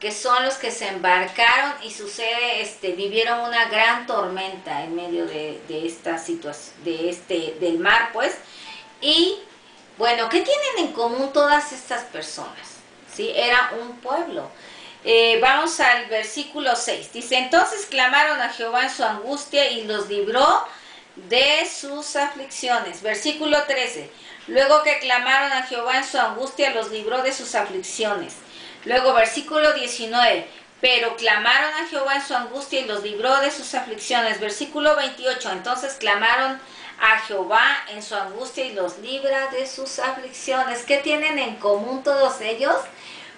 [0.00, 5.26] que son los que se embarcaron y sucede, este, vivieron una gran tormenta en medio
[5.26, 8.36] de, de esta situación, de este, del mar, pues.
[9.00, 9.38] Y
[9.98, 12.78] bueno, ¿qué tienen en común todas estas personas?
[13.14, 13.30] ¿Sí?
[13.34, 14.50] Era un pueblo.
[15.04, 17.12] Eh, vamos al versículo 6.
[17.12, 20.64] Dice, entonces clamaron a Jehová en su angustia y los libró
[21.16, 23.02] de sus aflicciones.
[23.02, 24.10] Versículo 13.
[24.46, 28.34] Luego que clamaron a Jehová en su angustia, los libró de sus aflicciones.
[28.84, 30.46] Luego versículo 19.
[30.80, 34.40] Pero clamaron a Jehová en su angustia y los libró de sus aflicciones.
[34.40, 35.50] Versículo 28.
[35.52, 36.60] Entonces clamaron
[37.00, 40.84] a Jehová en su angustia y los libra de sus aflicciones.
[40.84, 42.76] ¿Qué tienen en común todos ellos?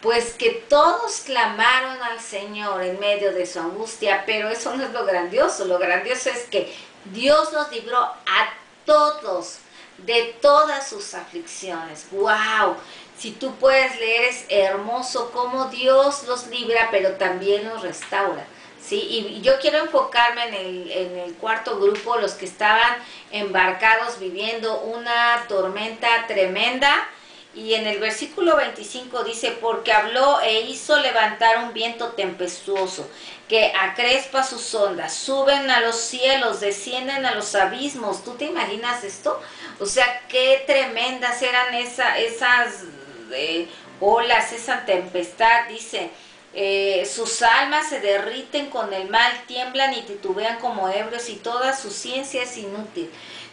[0.00, 4.92] Pues que todos clamaron al Señor en medio de su angustia, pero eso no es
[4.92, 5.64] lo grandioso.
[5.64, 6.74] Lo grandioso es que
[7.12, 8.48] Dios los libró a
[8.84, 9.58] todos
[9.98, 12.06] de todas sus aflicciones.
[12.10, 12.76] ¡Wow!
[13.18, 18.46] Si tú puedes leer, es hermoso cómo Dios los libra, pero también los restaura.
[18.86, 18.96] ¿sí?
[18.96, 22.96] Y yo quiero enfocarme en el, en el cuarto grupo, los que estaban
[23.32, 27.08] embarcados viviendo una tormenta tremenda.
[27.54, 33.08] Y en el versículo 25 dice, porque habló e hizo levantar un viento tempestuoso,
[33.48, 38.22] que acrespa sus ondas, suben a los cielos, descienden a los abismos.
[38.24, 39.40] ¿Tú te imaginas esto?
[39.80, 42.84] O sea, qué tremendas eran esa, esas
[43.32, 43.68] eh,
[44.00, 46.10] olas, esa tempestad, dice.
[46.58, 51.76] Eh, sus almas se derriten con el mal, tiemblan y titubean como ebrios y toda
[51.76, 53.10] su ciencia es inútil.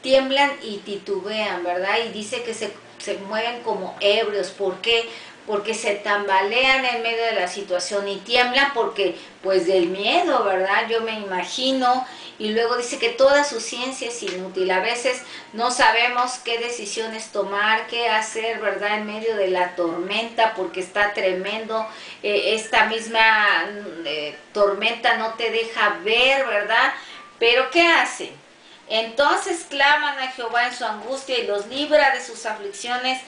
[0.00, 1.96] Tiemblan y titubean, ¿verdad?
[2.06, 2.72] Y dice que se
[3.04, 4.48] se mueven como ebrios.
[4.50, 5.08] ¿Por qué?
[5.46, 10.88] Porque se tambalean en medio de la situación y tiemblan porque, pues del miedo, ¿verdad?
[10.88, 12.06] Yo me imagino.
[12.38, 14.70] Y luego dice que toda su ciencia es inútil.
[14.70, 15.22] A veces
[15.52, 18.98] no sabemos qué decisiones tomar, qué hacer, ¿verdad?
[18.98, 21.86] En medio de la tormenta, porque está tremendo.
[22.22, 23.66] Eh, esta misma
[24.06, 26.94] eh, tormenta no te deja ver, ¿verdad?
[27.38, 28.43] Pero ¿qué hacen?
[28.88, 33.20] Entonces claman a Jehová en su angustia y los libra de sus aflicciones,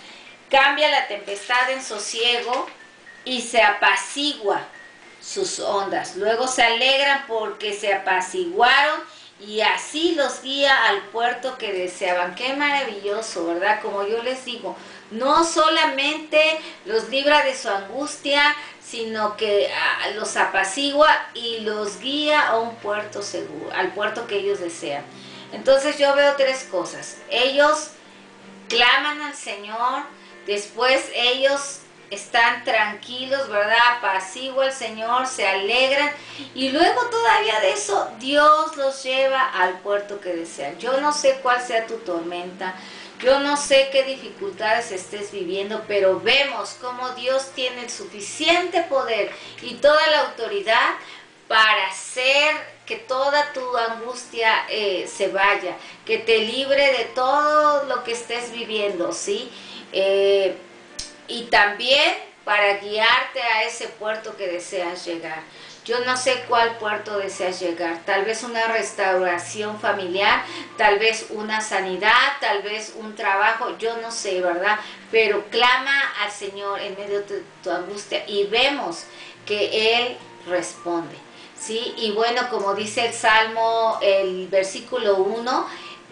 [0.50, 2.66] cambia la tempestad en sosiego
[3.24, 4.62] y se apacigua
[5.20, 6.16] sus ondas.
[6.16, 9.00] Luego se alegran porque se apaciguaron
[9.40, 12.34] y así los guía al puerto que deseaban.
[12.34, 13.80] Qué maravilloso, ¿verdad?
[13.82, 14.76] Como yo les digo,
[15.10, 22.48] no solamente los libra de su angustia, sino que ah, los apacigua y los guía
[22.48, 25.04] a un puerto seguro, al puerto que ellos desean.
[25.52, 27.18] Entonces yo veo tres cosas.
[27.30, 27.90] Ellos
[28.68, 30.02] claman al Señor,
[30.46, 31.80] después ellos
[32.10, 33.78] están tranquilos, ¿verdad?
[33.98, 36.10] Apacigua al Señor, se alegran
[36.54, 40.78] y luego todavía de eso Dios los lleva al puerto que desean.
[40.78, 42.76] Yo no sé cuál sea tu tormenta,
[43.18, 49.32] yo no sé qué dificultades estés viviendo, pero vemos cómo Dios tiene el suficiente poder
[49.62, 50.94] y toda la autoridad
[51.48, 58.04] para hacer que toda tu angustia eh, se vaya, que te libre de todo lo
[58.04, 59.50] que estés viviendo, ¿sí?
[59.92, 60.56] Eh,
[61.28, 62.14] y también
[62.44, 65.42] para guiarte a ese puerto que deseas llegar.
[65.84, 70.44] Yo no sé cuál puerto deseas llegar, tal vez una restauración familiar,
[70.76, 74.78] tal vez una sanidad, tal vez un trabajo, yo no sé, ¿verdad?
[75.12, 79.04] Pero clama al Señor en medio de tu angustia y vemos
[79.44, 80.16] que Él
[80.48, 81.16] responde.
[81.60, 81.94] ¿Sí?
[81.96, 85.66] Y bueno, como dice el Salmo, el versículo 1,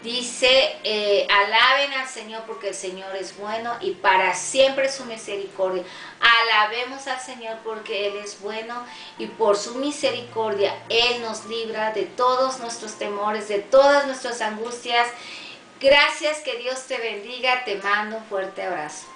[0.04, 5.82] dice, eh, alaben al Señor porque el Señor es bueno y para siempre su misericordia.
[6.20, 8.84] Alabemos al Señor porque Él es bueno
[9.18, 15.08] y por su misericordia Él nos libra de todos nuestros temores, de todas nuestras angustias.
[15.80, 19.06] Gracias, que Dios te bendiga, te mando un fuerte abrazo.